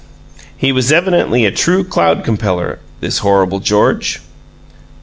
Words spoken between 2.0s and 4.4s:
compeller, this horrible George.